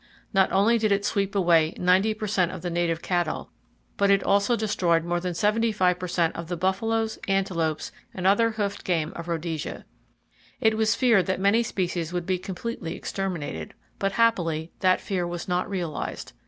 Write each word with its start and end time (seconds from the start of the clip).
Not 0.33 0.51
only 0.51 0.79
did 0.79 0.91
it 0.91 1.05
sweep 1.05 1.35
away 1.35 1.75
ninety 1.77 2.15
percent 2.15 2.51
of 2.51 2.63
the 2.63 2.71
native 2.71 3.03
cattle 3.03 3.51
but 3.97 4.09
it 4.09 4.23
also 4.23 4.55
destroyed 4.55 5.03
more 5.05 5.19
than 5.19 5.35
seventy 5.35 5.71
five 5.71 5.99
per 5.99 6.07
cent 6.07 6.35
of 6.35 6.47
the 6.47 6.57
buffalos, 6.57 7.19
antelopes 7.27 7.91
and 8.11 8.25
other 8.25 8.49
hoofed 8.53 8.83
game 8.83 9.13
of 9.15 9.27
Rhodesia. 9.27 9.85
It 10.59 10.75
was 10.75 10.95
feared 10.95 11.27
that 11.27 11.39
many 11.39 11.61
species 11.61 12.11
would 12.13 12.25
be 12.25 12.39
completely 12.39 12.95
exterminated, 12.95 13.75
but 13.99 14.13
happily 14.13 14.71
that 14.79 15.01
fear 15.01 15.27
was 15.27 15.47
not 15.47 15.69
realized. 15.69 16.33